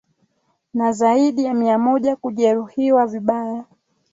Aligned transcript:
na 0.73 0.91
zaidi 0.91 1.43
ya 1.43 1.53
mia 1.53 1.77
moja 1.77 2.15
kujeruhiwa 2.15 3.07
vibaya 3.07 3.65